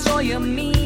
saw 0.00 0.18
your 0.18 0.40
mean, 0.40 0.79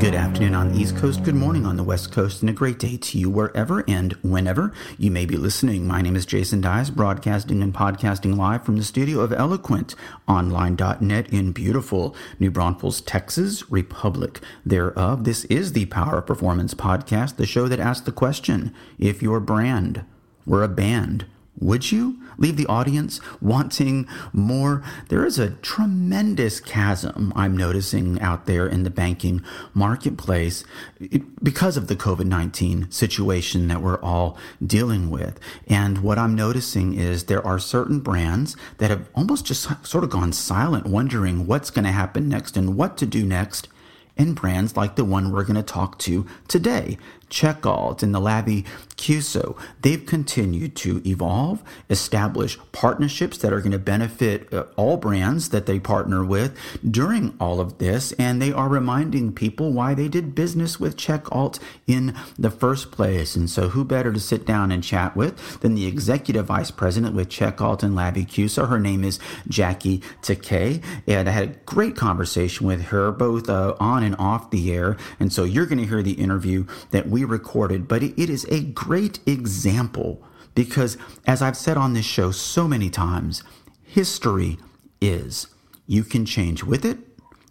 Good 0.00 0.16
afternoon 0.16 0.56
on 0.56 0.72
the 0.72 0.80
East 0.80 0.96
Coast, 0.96 1.22
good 1.22 1.36
morning 1.36 1.64
on 1.64 1.76
the 1.76 1.84
West 1.84 2.10
Coast, 2.10 2.42
and 2.42 2.50
a 2.50 2.52
great 2.52 2.80
day 2.80 2.96
to 2.96 3.16
you 3.16 3.30
wherever 3.30 3.84
and 3.86 4.12
whenever 4.22 4.72
you 4.98 5.10
may 5.12 5.24
be 5.24 5.36
listening. 5.36 5.86
My 5.86 6.02
name 6.02 6.16
is 6.16 6.26
Jason 6.26 6.60
Dias, 6.60 6.90
broadcasting 6.90 7.62
and 7.62 7.72
podcasting 7.72 8.36
live 8.36 8.64
from 8.64 8.76
the 8.76 8.82
studio 8.82 9.20
of 9.20 9.32
Eloquent 9.32 9.94
Online.net 10.26 11.32
in 11.32 11.52
beautiful 11.52 12.14
New 12.40 12.50
Braunfels, 12.50 13.00
Texas, 13.02 13.70
Republic 13.70 14.40
thereof. 14.66 15.22
This 15.22 15.44
is 15.44 15.72
the 15.72 15.86
Power 15.86 16.18
of 16.18 16.26
Performance 16.26 16.74
podcast, 16.74 17.36
the 17.36 17.46
show 17.46 17.68
that 17.68 17.80
asks 17.80 18.04
the 18.04 18.12
question 18.12 18.74
if 18.98 19.22
your 19.22 19.38
brand 19.38 20.04
were 20.44 20.64
a 20.64 20.68
band, 20.68 21.26
would 21.60 21.92
you 21.92 22.18
leave 22.38 22.56
the 22.56 22.66
audience 22.66 23.20
wanting 23.40 24.06
more? 24.32 24.82
There 25.08 25.24
is 25.24 25.38
a 25.38 25.50
tremendous 25.50 26.60
chasm 26.60 27.32
I'm 27.34 27.56
noticing 27.56 28.20
out 28.20 28.46
there 28.46 28.66
in 28.66 28.82
the 28.82 28.90
banking 28.90 29.42
marketplace 29.72 30.64
because 31.42 31.76
of 31.76 31.88
the 31.88 31.96
COVID 31.96 32.26
19 32.26 32.90
situation 32.90 33.68
that 33.68 33.82
we're 33.82 34.00
all 34.00 34.38
dealing 34.64 35.10
with. 35.10 35.38
And 35.66 35.98
what 35.98 36.18
I'm 36.18 36.34
noticing 36.34 36.94
is 36.94 37.24
there 37.24 37.46
are 37.46 37.58
certain 37.58 38.00
brands 38.00 38.56
that 38.78 38.90
have 38.90 39.08
almost 39.14 39.44
just 39.44 39.68
sort 39.86 40.04
of 40.04 40.10
gone 40.10 40.32
silent, 40.32 40.86
wondering 40.86 41.46
what's 41.46 41.70
going 41.70 41.84
to 41.84 41.92
happen 41.92 42.28
next 42.28 42.56
and 42.56 42.76
what 42.76 42.96
to 42.98 43.06
do 43.06 43.24
next 43.24 43.68
and 44.16 44.34
brands 44.34 44.76
like 44.76 44.96
the 44.96 45.04
one 45.04 45.32
we're 45.32 45.44
going 45.44 45.56
to 45.56 45.62
talk 45.62 45.98
to 45.98 46.26
today. 46.48 46.98
Checkalt 47.28 48.02
and 48.02 48.14
the 48.14 48.20
Lavi 48.20 48.64
CUSO, 48.96 49.56
they've 49.82 50.04
continued 50.04 50.76
to 50.76 51.02
evolve, 51.06 51.62
establish 51.90 52.58
partnerships 52.72 53.38
that 53.38 53.52
are 53.52 53.60
going 53.60 53.72
to 53.72 53.78
benefit 53.78 54.52
uh, 54.52 54.64
all 54.76 54.96
brands 54.96 55.50
that 55.50 55.66
they 55.66 55.78
partner 55.78 56.24
with 56.24 56.56
during 56.88 57.34
all 57.40 57.60
of 57.60 57.78
this. 57.78 58.12
And 58.12 58.40
they 58.40 58.52
are 58.52 58.68
reminding 58.68 59.32
people 59.32 59.72
why 59.72 59.94
they 59.94 60.08
did 60.08 60.34
business 60.34 60.78
with 60.78 60.96
Checkalt 60.96 61.58
in 61.86 62.14
the 62.38 62.50
first 62.50 62.92
place. 62.92 63.34
And 63.36 63.50
so, 63.50 63.68
who 63.70 63.84
better 63.84 64.12
to 64.12 64.20
sit 64.20 64.46
down 64.46 64.70
and 64.70 64.82
chat 64.82 65.16
with 65.16 65.60
than 65.60 65.74
the 65.74 65.86
executive 65.86 66.46
vice 66.46 66.70
president 66.70 67.14
with 67.14 67.28
Checkalt 67.28 67.82
and 67.82 67.94
Lavi 67.94 68.26
CUSO? 68.26 68.68
Her 68.68 68.80
name 68.80 69.04
is 69.04 69.18
Jackie 69.48 70.02
Taque. 70.22 70.82
And 71.06 71.28
I 71.28 71.32
had 71.32 71.44
a 71.44 71.54
great 71.66 71.96
conversation 71.96 72.66
with 72.66 72.86
her, 72.86 73.10
both 73.10 73.48
uh, 73.48 73.74
on 73.80 74.02
and 74.02 74.16
off 74.18 74.50
the 74.50 74.72
air. 74.72 74.96
And 75.18 75.32
so, 75.32 75.44
you're 75.44 75.66
going 75.66 75.78
to 75.78 75.86
hear 75.86 76.02
the 76.02 76.12
interview 76.12 76.66
that 76.90 77.08
we 77.14 77.22
recorded, 77.22 77.86
but 77.86 78.02
it 78.02 78.28
is 78.28 78.44
a 78.50 78.64
great 78.64 79.20
example 79.24 80.20
because, 80.56 80.98
as 81.28 81.42
I've 81.42 81.56
said 81.56 81.76
on 81.76 81.92
this 81.92 82.04
show 82.04 82.32
so 82.32 82.66
many 82.66 82.90
times, 82.90 83.44
history 83.84 84.58
is. 85.00 85.46
You 85.86 86.02
can 86.02 86.26
change 86.26 86.64
with 86.64 86.84
it 86.84 86.98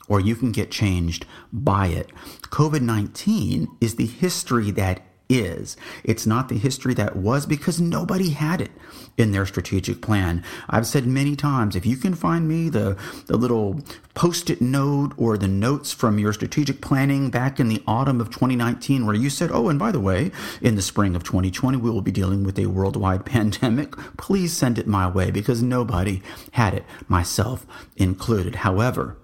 or 0.09 0.20
you 0.20 0.36
can 0.36 0.52
get 0.52 0.70
changed 0.70 1.25
by 1.53 1.88
it. 1.88 2.11
COVID 2.42 2.81
19 2.81 3.70
is 3.80 3.95
the 3.95 4.05
history 4.05 4.70
that 4.72 5.02
is. 5.29 5.77
It's 6.03 6.25
not 6.25 6.49
the 6.49 6.57
history 6.57 6.93
that 6.95 7.16
was 7.16 7.45
because 7.45 7.79
nobody 7.79 8.31
had 8.31 8.61
it 8.61 8.71
in 9.17 9.31
their 9.31 9.45
strategic 9.45 10.02
plan. 10.02 10.43
I've 10.69 10.88
said 10.88 11.05
many 11.05 11.35
times 11.35 11.75
if 11.75 11.85
you 11.85 11.97
can 11.97 12.15
find 12.15 12.47
me 12.47 12.69
the, 12.69 12.97
the 13.27 13.38
little 13.38 13.81
post 14.14 14.49
it 14.49 14.61
note 14.61 15.14
or 15.17 15.37
the 15.37 15.48
notes 15.48 15.92
from 15.92 16.20
your 16.20 16.33
strategic 16.33 16.81
planning 16.81 17.30
back 17.30 17.59
in 17.59 17.70
the 17.70 17.83
autumn 17.87 18.21
of 18.21 18.30
2019, 18.30 19.05
where 19.05 19.15
you 19.15 19.30
said, 19.30 19.52
oh, 19.52 19.70
and 19.70 19.80
by 19.80 19.92
the 19.92 19.99
way, 19.99 20.31
in 20.61 20.75
the 20.75 20.81
spring 20.81 21.15
of 21.15 21.23
2020, 21.23 21.77
we 21.77 21.89
will 21.89 22.02
be 22.02 22.11
dealing 22.11 22.43
with 22.43 22.58
a 22.59 22.67
worldwide 22.67 23.25
pandemic, 23.33 23.95
please 24.17 24.53
send 24.53 24.77
it 24.77 24.87
my 24.87 25.08
way 25.08 25.31
because 25.31 25.61
nobody 25.61 26.21
had 26.52 26.73
it, 26.73 26.86
myself 27.08 27.65
included. 27.95 28.55
However, 28.55 29.17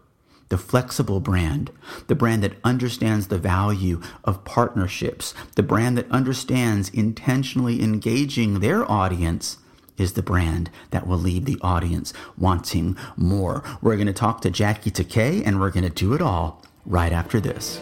the 0.50 0.58
flexible 0.58 1.20
brand, 1.20 1.72
the 2.08 2.16
brand 2.16 2.44
that 2.44 2.58
understands 2.64 3.28
the 3.28 3.38
value 3.38 4.02
of 4.24 4.44
partnerships, 4.44 5.34
the 5.56 5.64
brand 5.64 5.98
that 5.98 6.12
understands 6.12 6.90
intentionally 6.90 7.82
engaging 7.82 8.60
their 8.60 8.90
audience 8.92 9.58
is 9.98 10.14
the 10.14 10.24
brand 10.24 10.70
that 10.92 11.06
will 11.08 11.18
leave 11.18 11.46
the 11.46 11.60
audience 11.62 12.14
wanting 12.38 12.98
more. 13.16 13.64
We're 13.82 13.96
going 13.96 14.08
to 14.08 14.14
talk 14.14 14.42
to 14.42 14.50
Jackie 14.50 14.92
Taque 14.92 15.46
and 15.46 15.60
we're 15.60 15.72
going 15.72 15.84
to 15.84 15.90
do 15.90 16.14
it 16.14 16.22
all 16.22 16.64
right 16.86 17.12
after 17.12 17.40
this. 17.40 17.80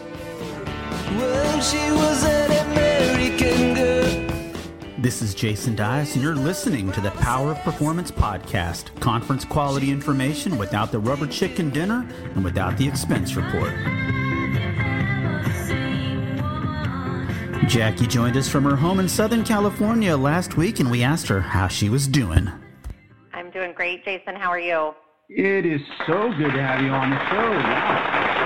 This 5.00 5.22
is 5.22 5.32
Jason 5.32 5.76
Dias, 5.76 6.14
and 6.14 6.24
you're 6.24 6.34
listening 6.34 6.90
to 6.90 7.00
the 7.00 7.12
Power 7.12 7.52
of 7.52 7.58
Performance 7.58 8.10
podcast. 8.10 8.92
Conference 8.98 9.44
quality 9.44 9.92
information 9.92 10.58
without 10.58 10.90
the 10.90 10.98
rubber 10.98 11.28
chicken 11.28 11.70
dinner 11.70 12.04
and 12.34 12.42
without 12.42 12.76
the 12.76 12.88
expense 12.88 13.36
report. 13.36 13.72
Jackie 17.68 18.08
joined 18.08 18.36
us 18.36 18.48
from 18.48 18.64
her 18.64 18.74
home 18.74 18.98
in 18.98 19.08
Southern 19.08 19.44
California 19.44 20.16
last 20.16 20.56
week, 20.56 20.80
and 20.80 20.90
we 20.90 21.04
asked 21.04 21.28
her 21.28 21.40
how 21.40 21.68
she 21.68 21.88
was 21.88 22.08
doing. 22.08 22.50
I'm 23.32 23.52
doing 23.52 23.74
great, 23.74 24.04
Jason. 24.04 24.34
How 24.34 24.50
are 24.50 24.58
you? 24.58 24.96
It 25.28 25.64
is 25.64 25.80
so 26.08 26.32
good 26.36 26.54
to 26.54 26.60
have 26.60 26.82
you 26.82 26.90
on 26.90 27.10
the 27.10 27.18
show. 27.28 27.50
Wow. 27.50 28.37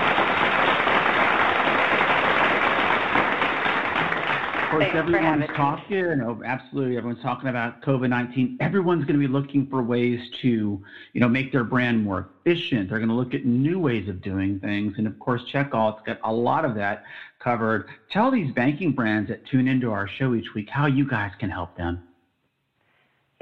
Course, 4.73 4.83
Thanks 4.85 4.97
everyone's 4.97 5.47
talking. 5.55 5.97
You 5.97 6.15
know, 6.15 6.41
absolutely, 6.45 6.97
everyone's 6.97 7.21
talking 7.21 7.49
about 7.49 7.81
COVID 7.81 8.09
nineteen. 8.09 8.57
Everyone's 8.59 9.05
going 9.05 9.19
to 9.19 9.27
be 9.27 9.31
looking 9.31 9.67
for 9.67 9.83
ways 9.83 10.19
to, 10.41 10.81
you 11.13 11.21
know, 11.21 11.27
make 11.27 11.51
their 11.51 11.63
brand 11.63 12.03
more 12.03 12.29
efficient. 12.45 12.89
They're 12.89 12.99
going 12.99 13.09
to 13.09 13.15
look 13.15 13.33
at 13.33 13.45
new 13.45 13.79
ways 13.79 14.07
of 14.07 14.21
doing 14.21 14.59
things, 14.59 14.95
and 14.97 15.07
of 15.07 15.17
course, 15.19 15.43
Checkalt's 15.51 16.01
got 16.05 16.19
a 16.23 16.33
lot 16.33 16.65
of 16.65 16.75
that 16.75 17.03
covered. 17.39 17.87
Tell 18.09 18.31
these 18.31 18.51
banking 18.51 18.93
brands 18.93 19.29
that 19.29 19.45
tune 19.45 19.67
into 19.67 19.91
our 19.91 20.07
show 20.07 20.33
each 20.33 20.53
week 20.53 20.69
how 20.69 20.87
you 20.87 21.07
guys 21.07 21.31
can 21.37 21.49
help 21.49 21.75
them. 21.75 22.01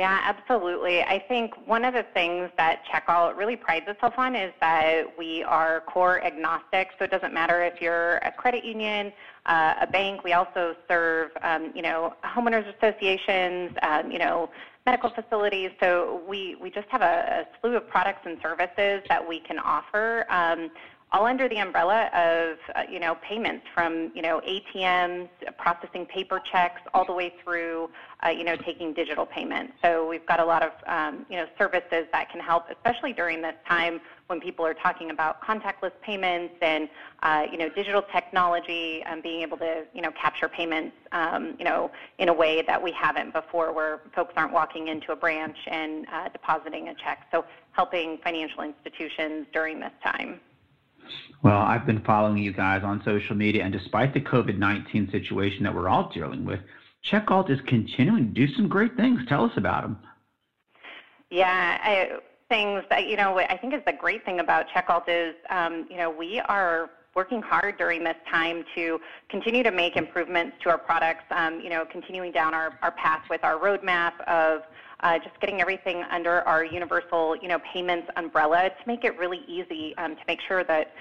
Yeah, 0.02 0.20
absolutely. 0.24 1.04
I 1.04 1.24
think 1.28 1.54
one 1.68 1.86
of 1.86 1.94
the 1.94 2.08
things 2.16 2.50
that 2.58 2.82
Checkalt 2.92 3.38
really 3.38 3.56
prides 3.56 3.86
itself 3.88 4.16
on 4.18 4.36
is 4.36 4.52
that 4.60 5.04
we 5.16 5.44
are 5.44 5.82
core 5.82 6.24
agnostic. 6.24 6.88
So 6.98 7.06
it 7.06 7.12
doesn't 7.12 7.36
matter 7.36 7.62
if 7.64 7.80
you're 7.80 8.16
a 8.16 8.32
credit 8.32 8.66
union, 8.66 9.14
uh, 9.46 9.76
a 9.80 9.86
bank. 9.86 10.24
We 10.24 10.34
also 10.34 10.76
serve, 10.88 11.30
um, 11.44 11.72
you 11.76 11.84
know, 11.84 12.16
homeowners 12.26 12.66
associations, 12.76 13.78
um, 13.84 14.10
you 14.10 14.18
know, 14.18 14.50
medical 14.88 15.12
facilities. 15.12 15.70
So 15.80 16.24
we, 16.28 16.56
we 16.60 16.72
just 16.72 16.88
have 16.90 17.04
a, 17.04 17.46
a 17.46 17.60
slew 17.60 17.76
of 17.76 17.88
products 17.88 18.22
and 18.26 18.40
services 18.42 19.04
that 19.08 19.22
we 19.30 19.40
can 19.40 19.60
offer. 19.60 20.26
Um, 20.32 20.72
all 21.14 21.26
under 21.26 21.50
the 21.50 21.58
umbrella 21.58 22.10
of 22.14 22.58
uh, 22.76 22.84
you 22.90 23.00
know 23.00 23.16
payments 23.16 23.66
from 23.74 24.12
you 24.16 24.22
know 24.22 24.42
ATMs, 24.48 25.28
processing 25.58 26.06
paper 26.06 26.42
checks, 26.52 26.82
all 26.94 27.06
the 27.06 27.14
way 27.14 27.34
through 27.44 27.90
uh, 28.26 28.30
you 28.30 28.44
know 28.44 28.56
taking 28.56 28.94
digital 28.94 29.26
payments. 29.26 29.74
So 29.84 30.08
we've 30.08 30.26
got 30.26 30.40
a 30.40 30.46
lot 30.46 30.64
of 30.64 30.72
um, 30.88 31.26
you 31.30 31.36
know 31.36 31.48
services 31.58 32.06
that 32.14 32.30
can 32.32 32.40
help, 32.40 32.66
especially 32.70 33.12
during 33.12 33.42
this 33.42 33.56
time 33.68 34.00
when 34.28 34.40
people 34.40 34.66
are 34.66 34.74
talking 34.74 35.12
about 35.12 35.42
contactless 35.42 35.92
payments 36.02 36.56
and 36.62 36.88
uh, 37.24 37.44
you 37.52 37.58
know 37.58 37.68
digital 37.68 38.04
technology 38.14 39.04
and 39.06 39.22
being 39.22 39.42
able 39.42 39.58
to 39.58 39.84
you 39.94 40.02
know 40.02 40.12
capture 40.12 40.48
payments 40.48 40.96
um, 41.12 41.56
you 41.60 41.66
know 41.66 41.92
in 42.20 42.30
a 42.30 42.34
way 42.34 42.62
that 42.62 42.82
we 42.82 42.92
haven't 42.94 43.34
before, 43.34 43.74
where 43.74 44.02
folks 44.16 44.34
aren't 44.38 44.54
walking 44.54 44.88
into 44.88 45.12
a 45.12 45.16
branch 45.16 45.58
and 45.68 46.08
uh, 46.14 46.30
depositing 46.30 46.88
a 46.88 46.96
check. 46.96 47.28
So 47.32 47.44
helping 47.74 48.18
financial 48.24 48.64
institutions 48.64 49.48
during 49.52 49.82
this 49.82 49.92
time. 50.04 50.40
Well, 51.44 51.58
I've 51.58 51.86
been 51.86 52.04
following 52.04 52.38
you 52.38 52.54
guys 52.54 52.84
on 52.84 53.02
social 53.04 53.36
media, 53.36 53.64
and 53.64 53.74
despite 53.74 54.14
the 54.14 54.22
COVID 54.22 54.58
19 54.58 55.10
situation 55.12 55.64
that 55.64 55.74
we're 55.74 55.90
all 55.90 56.12
dealing 56.14 56.46
with, 56.46 56.60
Checkalt 57.10 57.50
is 57.50 57.60
continuing 57.68 58.34
to 58.34 58.48
do 58.48 58.54
some 58.54 58.68
great 58.68 58.96
things. 58.96 59.22
Tell 59.28 59.46
us 59.46 59.52
about 59.58 59.84
them. 59.84 60.00
Yeah, 61.32 61.80
I, 61.82 62.20
things 62.50 62.84
that 62.90 63.08
you 63.08 63.18
know 63.18 63.40
I 63.40 63.58
think 63.58 63.74
is 63.74 63.82
the 63.86 63.94
great 63.94 64.24
thing 64.26 64.40
about 64.40 64.68
Checkalt 64.68 65.04
is 65.08 65.36
um, 65.50 65.88
you 65.90 65.98
know 65.98 66.12
we 66.12 66.40
are 66.42 66.92
working 67.16 67.42
hard 67.42 67.78
during 67.78 68.04
this 68.04 68.16
time 68.30 68.64
to 68.76 69.00
continue 69.30 69.64
to 69.64 69.72
make 69.72 69.98
improvements 69.98 70.56
to 70.64 70.70
our 70.70 70.78
products. 70.78 71.24
Um, 71.32 71.60
you 71.60 71.70
know, 71.70 71.86
continuing 71.92 72.32
down 72.32 72.54
our, 72.54 72.78
our 72.82 72.92
path 72.92 73.24
with 73.30 73.44
our 73.44 73.60
roadmap 73.60 74.20
of 74.28 74.62
uh, 75.02 75.18
just 75.20 75.40
getting 75.40 75.62
everything 75.62 76.04
under 76.12 76.42
our 76.48 76.64
universal 76.64 77.36
you 77.42 77.48
know 77.48 77.60
payments 77.74 78.08
umbrella 78.18 78.70
to 78.70 78.88
make 78.88 79.04
it 79.04 79.18
really 79.18 79.42
easy 79.48 79.96
um, 79.98 80.16
to 80.16 80.22
make 80.28 80.40
sure 80.48 80.64
that 80.64 80.94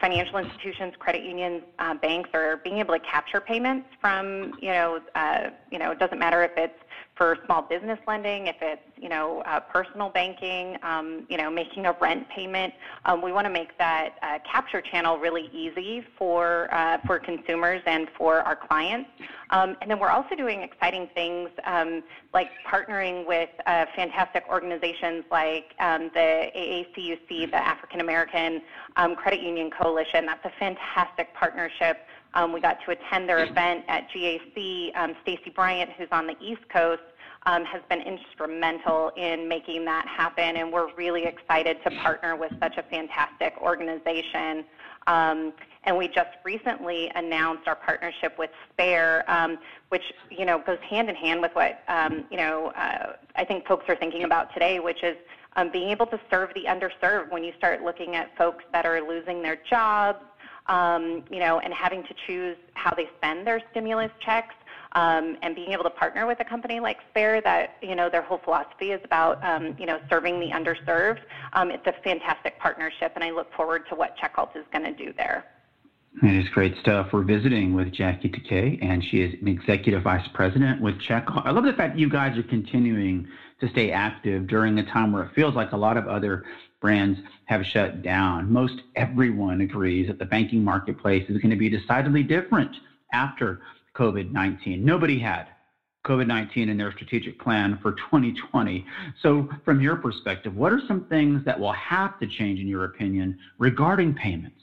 financial 0.00 0.38
institutions, 0.38 0.94
credit 0.98 1.22
unions, 1.22 1.62
uh, 1.78 1.94
banks 1.94 2.30
are 2.32 2.56
being 2.64 2.78
able 2.78 2.94
to 2.94 3.00
capture 3.00 3.40
payments 3.40 3.86
from, 4.00 4.54
you 4.60 4.70
know, 4.70 4.98
uh, 5.14 5.50
you 5.70 5.78
know, 5.78 5.90
it 5.90 5.98
doesn't 5.98 6.18
matter 6.18 6.42
if 6.42 6.52
it's 6.56 6.78
for 7.20 7.36
small 7.44 7.60
business 7.60 7.98
lending, 8.08 8.46
if 8.46 8.56
it's 8.62 8.80
you 8.96 9.10
know 9.10 9.42
uh, 9.42 9.60
personal 9.60 10.08
banking, 10.08 10.78
um, 10.82 11.26
you 11.28 11.36
know 11.36 11.50
making 11.50 11.84
a 11.84 11.94
rent 12.00 12.26
payment, 12.30 12.72
um, 13.04 13.20
we 13.20 13.30
want 13.30 13.44
to 13.44 13.52
make 13.52 13.76
that 13.76 14.14
uh, 14.22 14.38
capture 14.50 14.80
channel 14.80 15.18
really 15.18 15.50
easy 15.52 16.02
for 16.16 16.72
uh, 16.72 16.96
for 17.06 17.18
consumers 17.18 17.82
and 17.84 18.08
for 18.16 18.40
our 18.40 18.56
clients. 18.56 19.10
Um, 19.50 19.76
and 19.82 19.90
then 19.90 19.98
we're 19.98 20.08
also 20.08 20.34
doing 20.34 20.62
exciting 20.62 21.10
things 21.14 21.50
um, 21.64 22.02
like 22.32 22.48
partnering 22.66 23.26
with 23.26 23.50
uh, 23.66 23.84
fantastic 23.94 24.44
organizations 24.48 25.24
like 25.30 25.74
um, 25.78 26.10
the 26.14 26.46
AACUC, 26.56 27.50
the 27.50 27.54
African 27.54 28.00
American 28.00 28.62
um, 28.96 29.14
Credit 29.14 29.42
Union 29.42 29.70
Coalition. 29.70 30.24
That's 30.24 30.46
a 30.46 30.52
fantastic 30.58 31.34
partnership. 31.34 31.98
Um, 32.34 32.52
we 32.52 32.60
got 32.60 32.78
to 32.84 32.92
attend 32.92 33.28
their 33.28 33.44
event 33.44 33.84
at 33.88 34.08
GAC. 34.10 34.96
Um, 34.96 35.16
Stacy 35.22 35.50
Bryant, 35.50 35.90
who's 35.98 36.08
on 36.12 36.26
the 36.26 36.36
East 36.40 36.62
Coast, 36.72 37.02
um, 37.46 37.64
has 37.64 37.80
been 37.88 38.02
instrumental 38.02 39.12
in 39.16 39.48
making 39.48 39.84
that 39.86 40.06
happen, 40.06 40.56
and 40.56 40.72
we're 40.72 40.94
really 40.94 41.24
excited 41.24 41.78
to 41.84 41.90
partner 42.02 42.36
with 42.36 42.52
such 42.60 42.76
a 42.76 42.82
fantastic 42.84 43.54
organization. 43.60 44.64
Um, 45.06 45.52
and 45.84 45.96
we 45.96 46.08
just 46.08 46.30
recently 46.44 47.10
announced 47.14 47.66
our 47.66 47.76
partnership 47.76 48.38
with 48.38 48.50
Spare, 48.70 49.24
um, 49.30 49.58
which 49.88 50.02
you 50.30 50.44
know 50.44 50.58
goes 50.58 50.78
hand 50.88 51.08
in 51.08 51.14
hand 51.16 51.40
with 51.40 51.52
what 51.54 51.82
um, 51.88 52.24
you 52.30 52.36
know 52.36 52.72
uh, 52.76 53.14
I 53.36 53.44
think 53.44 53.66
folks 53.66 53.86
are 53.88 53.96
thinking 53.96 54.24
about 54.24 54.52
today, 54.52 54.78
which 54.78 55.02
is 55.02 55.16
um, 55.56 55.72
being 55.72 55.88
able 55.88 56.06
to 56.06 56.20
serve 56.30 56.50
the 56.54 56.64
underserved. 56.64 57.32
When 57.32 57.42
you 57.42 57.52
start 57.56 57.82
looking 57.82 58.14
at 58.16 58.36
folks 58.36 58.64
that 58.72 58.84
are 58.84 59.00
losing 59.00 59.42
their 59.42 59.56
jobs, 59.68 60.22
um, 60.66 61.24
you 61.30 61.38
know, 61.38 61.60
and 61.60 61.72
having 61.72 62.02
to 62.04 62.14
choose 62.26 62.56
how 62.74 62.94
they 62.94 63.08
spend 63.16 63.46
their 63.46 63.62
stimulus 63.70 64.10
checks, 64.20 64.54
um, 64.92 65.36
and 65.42 65.54
being 65.54 65.72
able 65.72 65.84
to 65.84 65.90
partner 65.90 66.26
with 66.26 66.40
a 66.40 66.44
company 66.44 66.80
like 66.80 66.98
Spare 67.10 67.40
that 67.42 67.76
you 67.82 67.94
know 67.94 68.08
their 68.10 68.22
whole 68.22 68.38
philosophy 68.38 68.92
is 68.92 69.00
about 69.04 69.42
um, 69.44 69.76
you 69.78 69.86
know 69.86 70.00
serving 70.08 70.40
the 70.40 70.50
underserved. 70.50 71.20
Um, 71.52 71.70
it's 71.70 71.86
a 71.86 71.94
fantastic 72.02 72.58
partnership, 72.58 73.12
and 73.14 73.24
I 73.24 73.30
look 73.30 73.52
forward 73.54 73.88
to 73.88 73.94
what 73.94 74.16
Checkalt 74.16 74.56
is 74.56 74.64
going 74.72 74.84
to 74.84 74.92
do 74.92 75.12
there. 75.16 75.44
It 76.22 76.34
is 76.34 76.48
great 76.48 76.76
stuff. 76.78 77.12
We're 77.12 77.22
visiting 77.22 77.72
with 77.74 77.92
Jackie 77.92 78.28
Taque, 78.28 78.82
and 78.82 79.02
she 79.02 79.20
is 79.22 79.40
an 79.40 79.46
executive 79.46 80.02
vice 80.02 80.26
president 80.34 80.80
with 80.80 80.98
Checkalt. 80.98 81.46
I 81.46 81.52
love 81.52 81.64
the 81.64 81.72
fact 81.72 81.94
that 81.94 82.00
you 82.00 82.08
guys 82.08 82.36
are 82.36 82.42
continuing 82.42 83.28
to 83.60 83.68
stay 83.68 83.92
active 83.92 84.48
during 84.48 84.78
a 84.78 84.84
time 84.84 85.12
where 85.12 85.22
it 85.22 85.34
feels 85.34 85.54
like 85.54 85.70
a 85.70 85.76
lot 85.76 85.96
of 85.96 86.08
other 86.08 86.44
brands 86.80 87.20
have 87.44 87.64
shut 87.64 88.02
down. 88.02 88.52
Most 88.52 88.82
everyone 88.96 89.60
agrees 89.60 90.08
that 90.08 90.18
the 90.18 90.24
banking 90.24 90.64
marketplace 90.64 91.28
is 91.28 91.38
going 91.38 91.50
to 91.50 91.56
be 91.56 91.68
decidedly 91.68 92.24
different 92.24 92.74
after 93.12 93.60
COVID 94.00 94.32
19. 94.32 94.82
Nobody 94.82 95.18
had 95.18 95.48
COVID 96.06 96.26
19 96.26 96.70
in 96.70 96.78
their 96.78 96.92
strategic 96.92 97.38
plan 97.38 97.78
for 97.82 97.92
2020. 97.92 98.86
So, 99.22 99.48
from 99.64 99.80
your 99.82 99.96
perspective, 99.96 100.56
what 100.56 100.72
are 100.72 100.80
some 100.88 101.04
things 101.04 101.44
that 101.44 101.60
will 101.60 101.72
have 101.74 102.18
to 102.20 102.26
change, 102.26 102.58
in 102.58 102.66
your 102.66 102.86
opinion, 102.86 103.38
regarding 103.58 104.14
payments? 104.14 104.56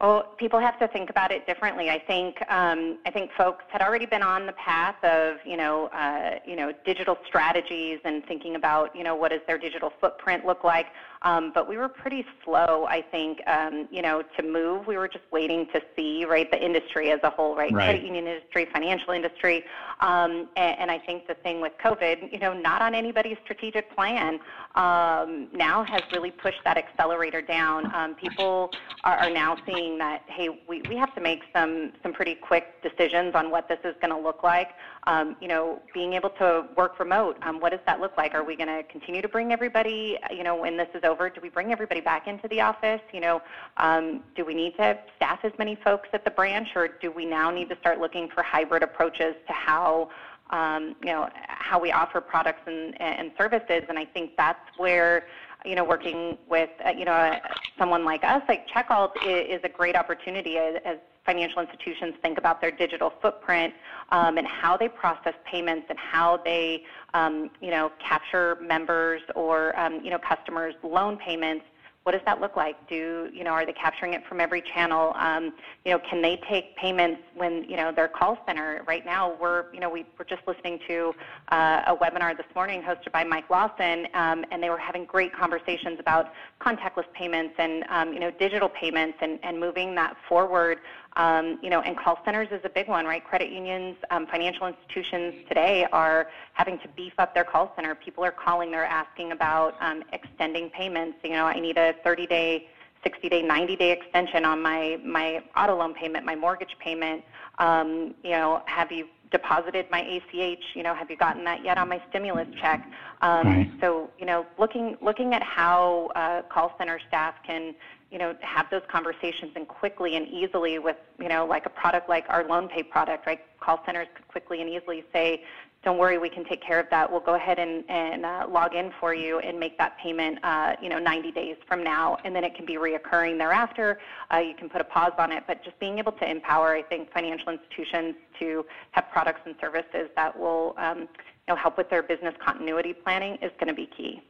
Well, 0.00 0.34
people 0.38 0.58
have 0.58 0.78
to 0.78 0.88
think 0.88 1.10
about 1.10 1.30
it 1.30 1.46
differently. 1.46 1.90
I 1.90 1.98
think 1.98 2.36
um, 2.50 2.98
I 3.04 3.10
think 3.10 3.30
folks 3.36 3.64
had 3.68 3.82
already 3.82 4.06
been 4.06 4.22
on 4.22 4.46
the 4.46 4.54
path 4.54 4.96
of 5.04 5.36
you 5.44 5.58
know 5.58 5.88
uh, 5.88 6.38
you 6.46 6.56
know 6.56 6.72
digital 6.86 7.18
strategies 7.26 7.98
and 8.04 8.24
thinking 8.24 8.54
about 8.56 8.96
you 8.96 9.04
know 9.04 9.14
what 9.14 9.30
does 9.30 9.42
their 9.46 9.58
digital 9.58 9.92
footprint 10.00 10.46
look 10.46 10.64
like. 10.64 10.86
Um, 11.22 11.52
but 11.54 11.68
we 11.68 11.76
were 11.76 11.88
pretty 11.88 12.24
slow, 12.44 12.86
I 12.88 13.02
think, 13.02 13.40
um, 13.46 13.88
you 13.90 14.00
know, 14.00 14.22
to 14.38 14.42
move. 14.42 14.86
We 14.86 14.96
were 14.96 15.08
just 15.08 15.24
waiting 15.30 15.66
to 15.74 15.80
see, 15.94 16.24
right, 16.24 16.50
the 16.50 16.62
industry 16.62 17.10
as 17.10 17.20
a 17.22 17.30
whole, 17.30 17.54
right, 17.54 17.70
right. 17.72 17.84
credit 17.84 18.02
union 18.02 18.26
industry, 18.26 18.66
financial 18.72 19.12
industry, 19.12 19.64
um, 20.00 20.48
and, 20.56 20.78
and 20.80 20.90
I 20.90 20.98
think 20.98 21.26
the 21.26 21.34
thing 21.34 21.60
with 21.60 21.72
COVID, 21.84 22.32
you 22.32 22.38
know, 22.38 22.54
not 22.54 22.80
on 22.80 22.94
anybody's 22.94 23.36
strategic 23.44 23.94
plan, 23.94 24.40
um, 24.76 25.48
now 25.52 25.84
has 25.84 26.00
really 26.12 26.30
pushed 26.30 26.62
that 26.64 26.78
accelerator 26.78 27.42
down. 27.42 27.94
Um, 27.94 28.14
people 28.14 28.70
are, 29.04 29.16
are 29.18 29.30
now 29.30 29.56
seeing 29.66 29.98
that, 29.98 30.22
hey, 30.26 30.48
we, 30.68 30.82
we 30.88 30.96
have 30.96 31.14
to 31.16 31.20
make 31.20 31.40
some 31.54 31.92
some 32.02 32.12
pretty 32.12 32.34
quick 32.34 32.82
decisions 32.82 33.34
on 33.34 33.50
what 33.50 33.68
this 33.68 33.78
is 33.84 33.94
going 34.00 34.14
to 34.14 34.18
look 34.18 34.42
like. 34.42 34.70
Um, 35.06 35.36
you 35.40 35.48
know, 35.48 35.80
being 35.92 36.12
able 36.14 36.30
to 36.30 36.66
work 36.76 36.98
remote, 36.98 37.36
um, 37.42 37.60
what 37.60 37.70
does 37.70 37.80
that 37.86 38.00
look 38.00 38.16
like? 38.16 38.34
Are 38.34 38.44
we 38.44 38.56
going 38.56 38.68
to 38.68 38.82
continue 38.84 39.22
to 39.22 39.28
bring 39.28 39.52
everybody, 39.52 40.18
you 40.30 40.44
know, 40.44 40.56
when 40.56 40.76
this 40.76 40.88
is 40.94 41.02
over? 41.10 41.28
Do 41.28 41.40
we 41.42 41.50
bring 41.50 41.72
everybody 41.72 42.00
back 42.00 42.26
into 42.26 42.48
the 42.48 42.60
office? 42.60 43.00
You 43.12 43.20
know, 43.20 43.42
um, 43.76 44.22
do 44.34 44.44
we 44.44 44.54
need 44.54 44.76
to 44.76 44.98
staff 45.16 45.40
as 45.44 45.52
many 45.58 45.76
folks 45.76 46.08
at 46.12 46.24
the 46.24 46.30
branch, 46.30 46.68
or 46.74 46.88
do 46.88 47.10
we 47.10 47.26
now 47.26 47.50
need 47.50 47.68
to 47.68 47.76
start 47.76 48.00
looking 48.00 48.28
for 48.28 48.42
hybrid 48.42 48.82
approaches 48.82 49.34
to 49.46 49.52
how 49.52 50.10
um, 50.50 50.96
you 51.02 51.10
know 51.12 51.28
how 51.46 51.78
we 51.78 51.92
offer 51.92 52.20
products 52.20 52.62
and, 52.66 53.00
and 53.00 53.32
services? 53.36 53.82
And 53.88 53.98
I 53.98 54.04
think 54.04 54.36
that's 54.36 54.78
where 54.78 55.26
you 55.64 55.74
know, 55.74 55.84
working 55.84 56.38
with, 56.48 56.70
uh, 56.84 56.90
you 56.90 57.04
know, 57.04 57.38
someone 57.78 58.04
like 58.04 58.24
us, 58.24 58.42
like 58.48 58.66
Checkalt, 58.68 59.12
is, 59.26 59.58
is 59.58 59.60
a 59.64 59.68
great 59.68 59.96
opportunity 59.96 60.56
as, 60.56 60.80
as, 60.84 60.96
financial 61.30 61.62
institutions 61.62 62.14
think 62.22 62.38
about 62.38 62.60
their 62.60 62.72
digital 62.72 63.12
footprint 63.22 63.72
um, 64.10 64.36
and 64.36 64.46
how 64.46 64.76
they 64.76 64.88
process 64.88 65.34
payments 65.44 65.86
and 65.88 65.96
how 65.96 66.38
they, 66.44 66.82
um, 67.14 67.50
you 67.60 67.70
know, 67.70 67.92
capture 68.04 68.58
members 68.60 69.22
or, 69.36 69.78
um, 69.78 70.00
you 70.02 70.10
know, 70.10 70.18
customers' 70.18 70.74
loan 70.82 71.16
payments 71.18 71.64
what 72.04 72.12
does 72.12 72.22
that 72.24 72.40
look 72.40 72.56
like? 72.56 72.88
Do 72.88 73.28
you 73.32 73.44
know 73.44 73.50
are 73.50 73.66
they 73.66 73.74
capturing 73.74 74.14
it 74.14 74.26
from 74.26 74.40
every 74.40 74.62
channel? 74.62 75.12
Um, 75.16 75.52
you 75.84 75.92
know, 75.92 75.98
can 75.98 76.22
they 76.22 76.40
take 76.48 76.74
payments 76.76 77.20
when 77.34 77.64
you 77.64 77.76
know 77.76 77.92
their 77.92 78.08
call 78.08 78.38
center? 78.46 78.82
Right 78.86 79.04
now, 79.04 79.36
we're 79.40 79.66
you 79.72 79.80
know 79.80 79.90
we 79.90 80.06
were 80.18 80.24
just 80.24 80.42
listening 80.46 80.78
to 80.88 81.14
uh, 81.50 81.82
a 81.88 81.96
webinar 81.96 82.34
this 82.36 82.46
morning 82.54 82.82
hosted 82.82 83.12
by 83.12 83.22
Mike 83.22 83.50
Lawson, 83.50 84.06
um, 84.14 84.44
and 84.50 84.62
they 84.62 84.70
were 84.70 84.78
having 84.78 85.04
great 85.04 85.32
conversations 85.34 86.00
about 86.00 86.32
contactless 86.60 87.10
payments 87.12 87.54
and 87.58 87.84
um, 87.90 88.14
you 88.14 88.20
know 88.20 88.30
digital 88.30 88.70
payments 88.70 89.18
and, 89.20 89.38
and 89.42 89.60
moving 89.60 89.94
that 89.94 90.16
forward 90.26 90.78
um, 91.16 91.58
you 91.62 91.70
know, 91.70 91.80
and 91.80 91.96
call 91.98 92.18
centers 92.24 92.48
is 92.52 92.60
a 92.64 92.68
big 92.68 92.88
one, 92.88 93.04
right? 93.04 93.24
Credit 93.24 93.50
unions, 93.50 93.96
um, 94.10 94.26
financial 94.26 94.66
institutions 94.66 95.34
today 95.48 95.86
are 95.92 96.28
having 96.52 96.78
to 96.80 96.88
beef 96.88 97.12
up 97.18 97.34
their 97.34 97.44
call 97.44 97.72
center. 97.74 97.94
People 97.94 98.24
are 98.24 98.32
calling, 98.32 98.70
they're 98.70 98.84
asking 98.84 99.32
about 99.32 99.74
um, 99.80 100.04
extending 100.12 100.70
payments. 100.70 101.18
You 101.24 101.30
know, 101.30 101.46
I 101.46 101.58
need 101.58 101.78
a 101.78 101.89
30-day, 101.92 102.66
60-day, 103.04 103.42
90-day 103.42 103.92
extension 103.92 104.44
on 104.44 104.62
my 104.62 104.98
my 105.04 105.42
auto 105.56 105.76
loan 105.76 105.94
payment, 105.94 106.24
my 106.24 106.34
mortgage 106.34 106.76
payment. 106.78 107.24
Um, 107.58 108.14
you 108.22 108.30
know, 108.30 108.62
have 108.66 108.90
you 108.92 109.06
deposited 109.30 109.86
my 109.90 110.00
ACH? 110.00 110.64
You 110.74 110.82
know, 110.82 110.94
have 110.94 111.10
you 111.10 111.16
gotten 111.16 111.44
that 111.44 111.64
yet 111.64 111.78
on 111.78 111.88
my 111.88 112.02
stimulus 112.10 112.48
check? 112.60 112.86
Um, 113.22 113.46
right. 113.46 113.70
So, 113.80 114.10
you 114.18 114.26
know, 114.26 114.46
looking 114.58 114.96
looking 115.00 115.34
at 115.34 115.42
how 115.42 116.10
uh, 116.14 116.42
call 116.52 116.74
center 116.78 117.00
staff 117.08 117.34
can 117.46 117.74
you 118.10 118.18
know, 118.18 118.34
have 118.40 118.66
those 118.70 118.82
conversations 118.90 119.52
and 119.54 119.68
quickly 119.68 120.16
and 120.16 120.26
easily 120.26 120.78
with, 120.78 120.96
you 121.20 121.28
know, 121.28 121.46
like 121.46 121.64
a 121.66 121.70
product 121.70 122.08
like 122.08 122.24
our 122.28 122.46
loan 122.46 122.68
pay 122.68 122.82
product, 122.82 123.26
right? 123.26 123.40
Call 123.60 123.80
centers 123.86 124.08
could 124.14 124.26
quickly 124.26 124.60
and 124.60 124.68
easily 124.68 125.04
say, 125.12 125.44
don't 125.82 125.96
worry, 125.96 126.18
we 126.18 126.28
can 126.28 126.44
take 126.44 126.62
care 126.62 126.78
of 126.78 126.86
that. 126.90 127.10
We'll 127.10 127.20
go 127.20 127.36
ahead 127.36 127.58
and, 127.58 127.84
and 127.88 128.26
uh, 128.26 128.46
log 128.50 128.74
in 128.74 128.92
for 129.00 129.14
you 129.14 129.38
and 129.38 129.58
make 129.58 129.78
that 129.78 129.96
payment, 129.98 130.38
uh, 130.42 130.74
you 130.82 130.90
know, 130.90 130.98
90 130.98 131.32
days 131.32 131.56
from 131.66 131.82
now, 131.82 132.18
and 132.24 132.36
then 132.36 132.44
it 132.44 132.54
can 132.54 132.66
be 132.66 132.74
reoccurring 132.74 133.38
thereafter. 133.38 133.98
Uh, 134.32 134.38
you 134.38 134.54
can 134.54 134.68
put 134.68 134.82
a 134.82 134.84
pause 134.84 135.12
on 135.18 135.32
it, 135.32 135.44
but 135.46 135.64
just 135.64 135.78
being 135.80 135.98
able 135.98 136.12
to 136.12 136.30
empower, 136.30 136.74
I 136.74 136.82
think, 136.82 137.10
financial 137.12 137.48
institutions 137.48 138.14
to 138.40 138.66
have 138.90 139.06
products 139.10 139.40
and 139.46 139.54
services 139.58 140.10
that 140.16 140.38
will, 140.38 140.74
um, 140.76 141.00
you 141.00 141.06
know, 141.48 141.56
help 141.56 141.78
with 141.78 141.88
their 141.88 142.02
business 142.02 142.34
continuity 142.44 142.92
planning 142.92 143.38
is 143.40 143.50
going 143.58 143.68
to 143.68 143.74
be 143.74 143.86
key. 143.86 144.22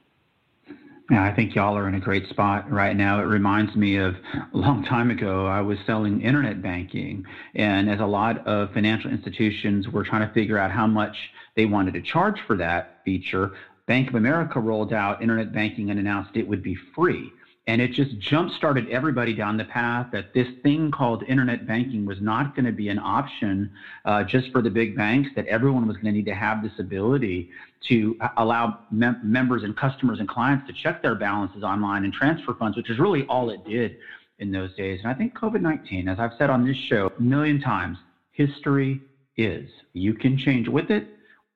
Yeah, 1.10 1.24
I 1.24 1.34
think 1.34 1.56
y'all 1.56 1.76
are 1.76 1.88
in 1.88 1.96
a 1.96 2.00
great 2.00 2.28
spot 2.28 2.70
right 2.70 2.96
now. 2.96 3.18
It 3.18 3.24
reminds 3.24 3.74
me 3.74 3.96
of 3.96 4.14
a 4.54 4.56
long 4.56 4.84
time 4.84 5.10
ago, 5.10 5.44
I 5.44 5.60
was 5.60 5.76
selling 5.84 6.20
internet 6.20 6.62
banking. 6.62 7.26
And 7.56 7.90
as 7.90 7.98
a 7.98 8.06
lot 8.06 8.46
of 8.46 8.72
financial 8.72 9.10
institutions 9.10 9.88
were 9.88 10.04
trying 10.04 10.26
to 10.26 10.32
figure 10.32 10.56
out 10.56 10.70
how 10.70 10.86
much 10.86 11.16
they 11.56 11.66
wanted 11.66 11.94
to 11.94 12.00
charge 12.00 12.40
for 12.46 12.56
that 12.58 13.00
feature, 13.04 13.54
Bank 13.86 14.08
of 14.08 14.14
America 14.14 14.60
rolled 14.60 14.92
out 14.92 15.20
internet 15.20 15.52
banking 15.52 15.90
and 15.90 15.98
announced 15.98 16.30
it 16.34 16.46
would 16.46 16.62
be 16.62 16.76
free. 16.94 17.32
And 17.70 17.80
it 17.80 17.92
just 17.92 18.18
jump 18.18 18.50
started 18.54 18.88
everybody 18.88 19.32
down 19.32 19.56
the 19.56 19.64
path 19.64 20.08
that 20.10 20.34
this 20.34 20.48
thing 20.64 20.90
called 20.90 21.22
internet 21.28 21.68
banking 21.68 22.04
was 22.04 22.20
not 22.20 22.56
going 22.56 22.64
to 22.64 22.72
be 22.72 22.88
an 22.88 22.98
option 22.98 23.70
uh, 24.04 24.24
just 24.24 24.50
for 24.50 24.60
the 24.60 24.68
big 24.68 24.96
banks, 24.96 25.30
that 25.36 25.46
everyone 25.46 25.86
was 25.86 25.96
going 25.96 26.06
to 26.06 26.12
need 26.12 26.26
to 26.26 26.34
have 26.34 26.64
this 26.64 26.72
ability 26.80 27.48
to 27.86 28.18
allow 28.38 28.80
mem- 28.90 29.20
members 29.22 29.62
and 29.62 29.76
customers 29.76 30.18
and 30.18 30.28
clients 30.28 30.66
to 30.66 30.72
check 30.72 31.00
their 31.00 31.14
balances 31.14 31.62
online 31.62 32.02
and 32.02 32.12
transfer 32.12 32.54
funds, 32.54 32.76
which 32.76 32.90
is 32.90 32.98
really 32.98 33.24
all 33.26 33.50
it 33.50 33.64
did 33.64 33.98
in 34.40 34.50
those 34.50 34.74
days. 34.74 34.98
And 35.04 35.12
I 35.12 35.14
think 35.14 35.38
COVID 35.38 35.60
19, 35.60 36.08
as 36.08 36.18
I've 36.18 36.32
said 36.38 36.50
on 36.50 36.66
this 36.66 36.76
show 36.76 37.12
a 37.16 37.22
million 37.22 37.60
times, 37.60 37.98
history 38.32 39.00
is. 39.36 39.70
You 39.92 40.14
can 40.14 40.36
change 40.36 40.66
with 40.66 40.90
it 40.90 41.06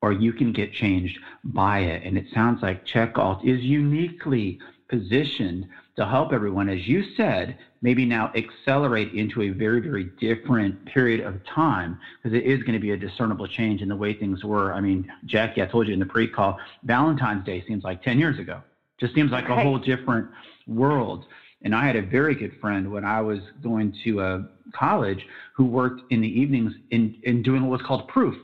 or 0.00 0.12
you 0.12 0.32
can 0.32 0.52
get 0.52 0.72
changed 0.72 1.18
by 1.42 1.80
it. 1.80 2.04
And 2.04 2.16
it 2.16 2.26
sounds 2.32 2.62
like 2.62 2.84
Check 2.84 3.14
Checkalt 3.14 3.44
is 3.44 3.62
uniquely 3.62 4.60
positioned 4.88 5.68
to 5.96 6.06
help 6.06 6.32
everyone, 6.32 6.68
as 6.68 6.86
you 6.86 7.04
said, 7.16 7.56
maybe 7.82 8.04
now 8.04 8.32
accelerate 8.34 9.12
into 9.12 9.42
a 9.42 9.50
very, 9.50 9.80
very 9.80 10.04
different 10.20 10.84
period 10.86 11.20
of 11.20 11.44
time 11.44 11.98
because 12.22 12.36
it 12.36 12.44
is 12.44 12.60
going 12.60 12.72
to 12.72 12.80
be 12.80 12.92
a 12.92 12.96
discernible 12.96 13.46
change 13.46 13.82
in 13.82 13.88
the 13.88 13.96
way 13.96 14.12
things 14.12 14.44
were. 14.44 14.72
I 14.72 14.80
mean, 14.80 15.10
Jackie, 15.26 15.62
I 15.62 15.66
told 15.66 15.86
you 15.86 15.94
in 15.94 16.00
the 16.00 16.06
pre 16.06 16.26
call, 16.26 16.58
Valentine's 16.82 17.44
Day 17.44 17.64
seems 17.66 17.84
like 17.84 18.02
10 18.02 18.18
years 18.18 18.38
ago. 18.38 18.62
Just 18.98 19.14
seems 19.14 19.30
like 19.32 19.48
a 19.48 19.60
whole 19.60 19.78
different 19.78 20.28
world. 20.66 21.26
And 21.62 21.74
I 21.74 21.86
had 21.86 21.96
a 21.96 22.02
very 22.02 22.34
good 22.34 22.58
friend 22.60 22.90
when 22.90 23.04
I 23.04 23.20
was 23.20 23.40
going 23.62 23.94
to 24.04 24.20
uh, 24.20 24.42
college 24.72 25.26
who 25.54 25.64
worked 25.64 26.02
in 26.10 26.20
the 26.20 26.28
evenings 26.28 26.74
in, 26.90 27.16
in 27.22 27.42
doing 27.42 27.62
what 27.62 27.78
was 27.78 27.86
called 27.86 28.08
proof 28.08 28.36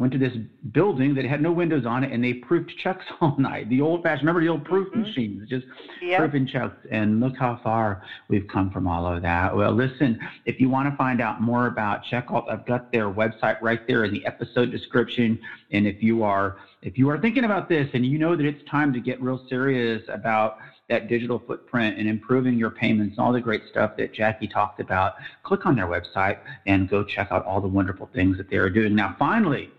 went 0.00 0.14
to 0.14 0.18
this 0.18 0.32
building 0.72 1.14
that 1.14 1.26
had 1.26 1.42
no 1.42 1.52
windows 1.52 1.84
on 1.84 2.02
it 2.02 2.10
and 2.10 2.24
they 2.24 2.32
proofed 2.32 2.72
checks 2.78 3.04
all 3.20 3.36
night. 3.38 3.68
The 3.68 3.82
old 3.82 4.02
fashioned, 4.02 4.26
remember 4.26 4.40
the 4.40 4.48
old 4.48 4.64
proof 4.64 4.88
mm-hmm. 4.88 5.02
machines, 5.02 5.48
just 5.48 5.66
yep. 6.00 6.18
proofing 6.18 6.46
checks. 6.46 6.74
And 6.90 7.20
look 7.20 7.36
how 7.36 7.60
far 7.62 8.02
we've 8.28 8.48
come 8.48 8.70
from 8.70 8.88
all 8.88 9.06
of 9.06 9.20
that. 9.22 9.54
Well, 9.54 9.72
listen, 9.72 10.18
if 10.46 10.58
you 10.58 10.70
want 10.70 10.90
to 10.90 10.96
find 10.96 11.20
out 11.20 11.42
more 11.42 11.66
about 11.66 12.02
Checkalt, 12.10 12.50
I've 12.50 12.66
got 12.66 12.90
their 12.90 13.10
website 13.10 13.60
right 13.60 13.86
there 13.86 14.04
in 14.04 14.12
the 14.12 14.24
episode 14.24 14.70
description. 14.70 15.38
And 15.70 15.86
if 15.86 16.02
you 16.02 16.22
are 16.22 16.56
if 16.82 16.96
you 16.96 17.10
are 17.10 17.18
thinking 17.18 17.44
about 17.44 17.68
this 17.68 17.90
and 17.92 18.06
you 18.06 18.18
know 18.18 18.34
that 18.34 18.46
it's 18.46 18.66
time 18.66 18.94
to 18.94 19.00
get 19.00 19.20
real 19.20 19.44
serious 19.50 20.02
about 20.08 20.56
that 20.88 21.08
digital 21.08 21.38
footprint 21.46 21.98
and 21.98 22.08
improving 22.08 22.58
your 22.58 22.70
payments 22.70 23.18
and 23.18 23.24
all 23.24 23.32
the 23.34 23.40
great 23.40 23.62
stuff 23.70 23.98
that 23.98 24.14
Jackie 24.14 24.48
talked 24.48 24.80
about, 24.80 25.16
click 25.42 25.66
on 25.66 25.76
their 25.76 25.86
website 25.86 26.38
and 26.66 26.88
go 26.88 27.04
check 27.04 27.28
out 27.30 27.44
all 27.44 27.60
the 27.60 27.68
wonderful 27.68 28.08
things 28.14 28.38
that 28.38 28.48
they 28.48 28.56
are 28.56 28.70
doing. 28.70 28.94
Now, 28.94 29.14
finally, 29.18 29.70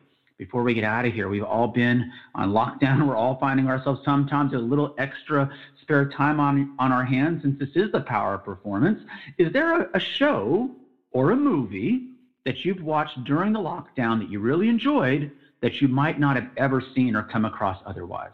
before 0.41 0.63
we 0.63 0.73
get 0.73 0.83
out 0.83 1.05
of 1.05 1.13
here. 1.13 1.29
We've 1.29 1.43
all 1.43 1.67
been 1.67 2.11
on 2.33 2.49
lockdown. 2.49 3.05
We're 3.07 3.15
all 3.15 3.37
finding 3.39 3.67
ourselves 3.67 4.01
sometimes 4.03 4.53
a 4.53 4.57
little 4.57 4.95
extra 4.97 5.47
spare 5.79 6.09
time 6.09 6.39
on, 6.39 6.73
on 6.79 6.91
our 6.91 7.05
hands 7.05 7.43
since 7.43 7.59
this 7.59 7.69
is 7.75 7.91
the 7.91 8.01
power 8.01 8.33
of 8.33 8.43
performance. 8.43 9.03
Is 9.37 9.53
there 9.53 9.79
a, 9.79 9.89
a 9.93 9.99
show 9.99 10.71
or 11.11 11.29
a 11.29 11.35
movie 11.35 12.07
that 12.45 12.65
you've 12.65 12.81
watched 12.81 13.23
during 13.23 13.53
the 13.53 13.59
lockdown 13.59 14.17
that 14.17 14.31
you 14.31 14.39
really 14.39 14.67
enjoyed 14.67 15.31
that 15.61 15.79
you 15.79 15.87
might 15.87 16.19
not 16.19 16.35
have 16.35 16.49
ever 16.57 16.81
seen 16.95 17.15
or 17.15 17.21
come 17.21 17.45
across 17.45 17.79
otherwise? 17.85 18.33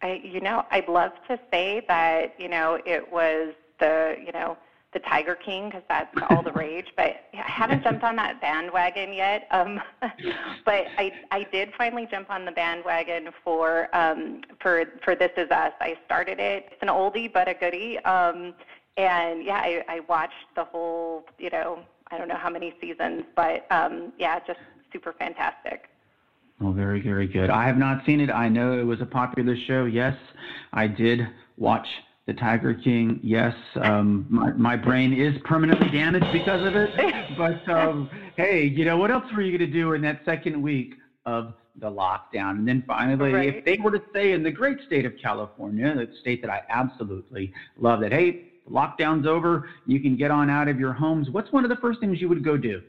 I, 0.00 0.20
you 0.22 0.40
know, 0.40 0.66
I'd 0.70 0.86
love 0.86 1.10
to 1.26 1.36
say 1.50 1.82
that, 1.88 2.36
you 2.38 2.48
know, 2.48 2.78
it 2.86 3.10
was 3.10 3.54
the, 3.80 4.14
you 4.24 4.30
know, 4.30 4.56
the 4.92 5.00
Tiger 5.00 5.34
King 5.34 5.68
because 5.68 5.82
that's 5.88 6.14
all 6.30 6.42
the 6.42 6.52
rage. 6.52 6.86
But 6.96 7.16
I 7.34 7.50
haven't 7.50 7.82
jumped 7.82 8.04
on 8.04 8.16
that 8.16 8.40
bandwagon 8.40 9.12
yet. 9.12 9.46
Um, 9.50 9.80
but 10.64 10.86
I 10.96 11.12
I 11.30 11.46
did 11.52 11.70
finally 11.76 12.06
jump 12.10 12.30
on 12.30 12.44
the 12.44 12.52
bandwagon 12.52 13.28
for 13.44 13.94
um, 13.96 14.42
for 14.60 14.84
for 15.04 15.14
This 15.14 15.32
Is 15.36 15.50
Us. 15.50 15.72
I 15.80 15.96
started 16.06 16.38
it. 16.40 16.68
It's 16.72 16.82
an 16.82 16.88
oldie 16.88 17.32
but 17.32 17.48
a 17.48 17.54
goodie. 17.54 17.98
Um, 18.00 18.54
and 18.96 19.44
yeah, 19.44 19.58
I, 19.58 19.84
I 19.88 20.00
watched 20.08 20.34
the 20.56 20.64
whole. 20.64 21.24
You 21.38 21.50
know, 21.50 21.80
I 22.10 22.18
don't 22.18 22.28
know 22.28 22.36
how 22.36 22.50
many 22.50 22.74
seasons, 22.80 23.24
but 23.36 23.66
um, 23.70 24.12
yeah, 24.18 24.40
just 24.46 24.60
super 24.92 25.12
fantastic. 25.12 25.88
Well, 26.60 26.72
very, 26.72 27.00
very 27.00 27.28
good. 27.28 27.50
I 27.50 27.66
have 27.66 27.76
not 27.76 28.04
seen 28.04 28.18
it. 28.18 28.30
I 28.30 28.48
know 28.48 28.76
it 28.76 28.82
was 28.82 29.00
a 29.00 29.06
popular 29.06 29.56
show. 29.68 29.84
Yes, 29.84 30.16
I 30.72 30.88
did 30.88 31.20
watch 31.56 31.86
the 32.28 32.34
Tiger 32.34 32.74
King, 32.74 33.18
yes, 33.22 33.54
um, 33.80 34.26
my, 34.28 34.52
my 34.52 34.76
brain 34.76 35.14
is 35.14 35.34
permanently 35.46 35.88
damaged 35.88 36.30
because 36.30 36.64
of 36.64 36.76
it. 36.76 36.90
But 37.38 37.68
um, 37.68 38.10
hey, 38.36 38.64
you 38.64 38.84
know, 38.84 38.96
what 38.96 39.12
else 39.12 39.24
were 39.32 39.42
you 39.42 39.56
going 39.56 39.70
to 39.70 39.72
do 39.72 39.92
in 39.92 40.02
that 40.02 40.22
second 40.24 40.60
week 40.60 40.94
of 41.24 41.54
the 41.76 41.88
lockdown? 41.88 42.58
And 42.58 42.66
then 42.66 42.82
finally, 42.84 43.32
right. 43.32 43.54
if 43.54 43.64
they 43.64 43.78
were 43.80 43.92
to 43.92 44.02
say 44.12 44.32
in 44.32 44.42
the 44.42 44.50
great 44.50 44.78
state 44.84 45.06
of 45.06 45.12
California, 45.22 45.94
the 45.94 46.08
state 46.20 46.42
that 46.42 46.50
I 46.50 46.62
absolutely 46.68 47.52
love, 47.78 48.00
that, 48.00 48.10
hey, 48.12 48.48
lockdown's 48.68 49.24
over, 49.24 49.68
you 49.86 50.00
can 50.00 50.16
get 50.16 50.32
on 50.32 50.50
out 50.50 50.66
of 50.66 50.80
your 50.80 50.92
homes, 50.92 51.30
what's 51.30 51.52
one 51.52 51.64
of 51.64 51.70
the 51.70 51.76
first 51.76 52.00
things 52.00 52.20
you 52.20 52.28
would 52.28 52.42
go 52.42 52.56
do? 52.56 52.82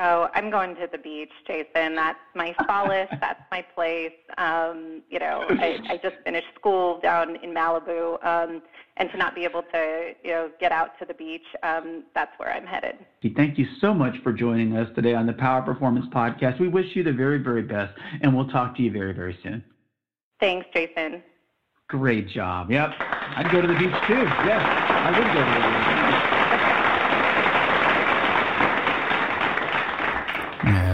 Oh, 0.00 0.28
I'm 0.34 0.48
going 0.50 0.76
to 0.76 0.88
the 0.90 0.98
beach, 0.98 1.32
Jason. 1.46 1.96
That's 1.96 2.18
my 2.34 2.54
solace. 2.66 3.08
That's 3.20 3.40
my 3.50 3.62
place. 3.74 4.12
Um, 4.36 5.02
you 5.10 5.18
know, 5.18 5.44
I, 5.48 5.78
I 5.88 5.96
just 6.00 6.16
finished 6.24 6.46
school 6.54 7.00
down 7.00 7.36
in 7.36 7.50
Malibu, 7.50 8.24
um, 8.24 8.62
and 8.96 9.10
to 9.10 9.16
not 9.16 9.34
be 9.34 9.44
able 9.44 9.62
to, 9.62 10.12
you 10.22 10.30
know, 10.30 10.50
get 10.60 10.70
out 10.70 10.98
to 11.00 11.04
the 11.04 11.14
beach, 11.14 11.42
um, 11.62 12.04
that's 12.14 12.32
where 12.38 12.52
I'm 12.52 12.66
headed. 12.66 12.96
Thank 13.36 13.58
you 13.58 13.66
so 13.80 13.92
much 13.92 14.14
for 14.22 14.32
joining 14.32 14.76
us 14.76 14.88
today 14.94 15.14
on 15.14 15.26
the 15.26 15.32
Power 15.32 15.62
Performance 15.62 16.06
Podcast. 16.12 16.60
We 16.60 16.68
wish 16.68 16.94
you 16.94 17.02
the 17.02 17.12
very, 17.12 17.38
very 17.38 17.62
best, 17.62 17.92
and 18.22 18.36
we'll 18.36 18.48
talk 18.48 18.76
to 18.76 18.82
you 18.82 18.92
very, 18.92 19.12
very 19.12 19.38
soon. 19.42 19.64
Thanks, 20.40 20.66
Jason. 20.72 21.22
Great 21.88 22.28
job. 22.28 22.70
Yep. 22.70 22.90
I'd 22.98 23.50
go 23.50 23.60
to 23.60 23.66
the 23.66 23.74
beach 23.74 23.94
too. 24.06 24.22
Yes, 24.46 24.62
I 24.62 25.10
would 25.18 25.26
go 25.26 25.44
to 25.44 25.62
the 25.62 25.94
beach. 25.94 25.97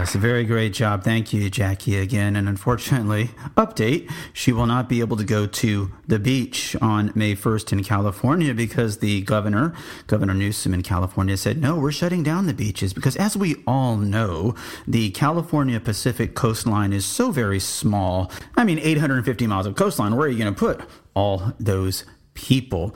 Yes, 0.05 0.13
a 0.13 0.19
very 0.19 0.43
great 0.43 0.71
job. 0.71 1.03
Thank 1.03 1.33
you, 1.33 1.49
Jackie, 1.49 1.97
again. 1.97 2.35
And 2.35 2.47
unfortunately, 2.47 3.31
update, 3.57 4.11
she 4.33 4.51
will 4.51 4.67
not 4.67 4.87
be 4.87 4.99
able 4.99 5.17
to 5.17 5.23
go 5.23 5.47
to 5.47 5.91
the 6.05 6.19
beach 6.19 6.75
on 6.79 7.11
May 7.15 7.35
1st 7.35 7.73
in 7.73 7.83
California 7.83 8.53
because 8.53 8.99
the 8.99 9.21
governor, 9.21 9.73
Governor 10.05 10.35
Newsom 10.35 10.75
in 10.75 10.83
California, 10.83 11.35
said, 11.37 11.59
no, 11.59 11.79
we're 11.79 11.91
shutting 11.91 12.21
down 12.21 12.45
the 12.45 12.53
beaches 12.53 12.93
because, 12.93 13.15
as 13.15 13.35
we 13.35 13.55
all 13.65 13.97
know, 13.97 14.53
the 14.85 15.09
California 15.09 15.79
Pacific 15.79 16.35
coastline 16.35 16.93
is 16.93 17.03
so 17.03 17.31
very 17.31 17.59
small. 17.59 18.31
I 18.55 18.63
mean, 18.63 18.77
850 18.77 19.47
miles 19.47 19.65
of 19.65 19.73
coastline. 19.73 20.15
Where 20.15 20.27
are 20.27 20.29
you 20.29 20.37
going 20.37 20.53
to 20.53 20.59
put 20.59 20.87
all 21.15 21.51
those 21.59 22.05
people? 22.35 22.95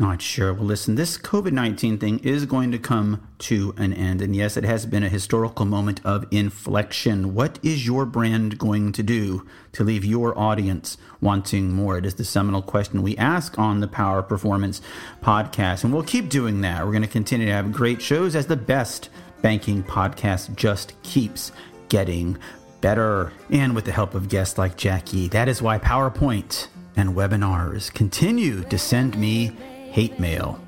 Not 0.00 0.22
sure. 0.22 0.54
Well, 0.54 0.64
listen, 0.64 0.94
this 0.94 1.18
COVID 1.18 1.50
19 1.50 1.98
thing 1.98 2.20
is 2.20 2.46
going 2.46 2.70
to 2.70 2.78
come 2.78 3.26
to 3.38 3.74
an 3.76 3.92
end. 3.92 4.22
And 4.22 4.34
yes, 4.34 4.56
it 4.56 4.62
has 4.62 4.86
been 4.86 5.02
a 5.02 5.08
historical 5.08 5.64
moment 5.64 6.00
of 6.04 6.24
inflection. 6.30 7.34
What 7.34 7.58
is 7.64 7.84
your 7.84 8.06
brand 8.06 8.58
going 8.58 8.92
to 8.92 9.02
do 9.02 9.44
to 9.72 9.82
leave 9.82 10.04
your 10.04 10.38
audience 10.38 10.98
wanting 11.20 11.72
more? 11.72 11.98
It 11.98 12.06
is 12.06 12.14
the 12.14 12.24
seminal 12.24 12.62
question 12.62 13.02
we 13.02 13.16
ask 13.16 13.58
on 13.58 13.80
the 13.80 13.88
Power 13.88 14.22
Performance 14.22 14.80
podcast. 15.20 15.82
And 15.82 15.92
we'll 15.92 16.04
keep 16.04 16.28
doing 16.28 16.60
that. 16.60 16.84
We're 16.84 16.92
going 16.92 17.02
to 17.02 17.08
continue 17.08 17.46
to 17.46 17.52
have 17.52 17.72
great 17.72 18.00
shows 18.00 18.36
as 18.36 18.46
the 18.46 18.56
best 18.56 19.10
banking 19.42 19.82
podcast 19.82 20.54
just 20.54 21.00
keeps 21.02 21.50
getting 21.88 22.38
better. 22.80 23.32
And 23.50 23.74
with 23.74 23.84
the 23.84 23.92
help 23.92 24.14
of 24.14 24.28
guests 24.28 24.58
like 24.58 24.76
Jackie, 24.76 25.26
that 25.28 25.48
is 25.48 25.60
why 25.60 25.78
PowerPoint 25.78 26.68
and 26.94 27.16
webinars 27.16 27.92
continue 27.92 28.62
to 28.62 28.78
send 28.78 29.18
me 29.18 29.56
hate 29.98 30.20
mail. 30.20 30.60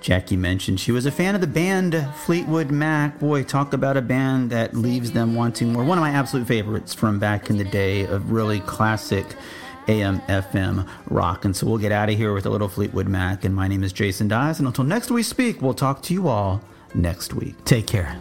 Jackie 0.00 0.38
mentioned 0.38 0.80
she 0.80 0.90
was 0.90 1.04
a 1.04 1.10
fan 1.10 1.34
of 1.34 1.42
the 1.42 1.46
band 1.46 1.94
Fleetwood 2.24 2.70
Mac. 2.70 3.18
Boy, 3.18 3.42
talk 3.42 3.74
about 3.74 3.98
a 3.98 4.00
band 4.00 4.48
that 4.52 4.74
leaves 4.74 5.12
them 5.12 5.34
wanting 5.34 5.70
more. 5.70 5.84
One 5.84 5.98
of 5.98 6.02
my 6.02 6.08
absolute 6.08 6.46
favorites 6.46 6.94
from 6.94 7.18
back 7.18 7.50
in 7.50 7.58
the 7.58 7.64
day 7.64 8.06
of 8.06 8.32
really 8.32 8.60
classic 8.60 9.26
AM 9.86 10.18
FM 10.20 10.88
rock. 11.10 11.44
And 11.44 11.54
so 11.54 11.66
we'll 11.66 11.76
get 11.76 11.92
out 11.92 12.08
of 12.08 12.16
here 12.16 12.32
with 12.32 12.46
a 12.46 12.50
little 12.50 12.68
Fleetwood 12.68 13.06
Mac. 13.06 13.44
And 13.44 13.54
my 13.54 13.68
name 13.68 13.84
is 13.84 13.92
Jason 13.92 14.28
Dyes. 14.28 14.60
And 14.60 14.66
until 14.66 14.84
next 14.84 15.10
we 15.10 15.22
speak, 15.22 15.60
we'll 15.60 15.74
talk 15.74 16.00
to 16.04 16.14
you 16.14 16.28
all 16.28 16.62
next 16.94 17.34
week. 17.34 17.62
Take 17.66 17.86
care. 17.86 18.16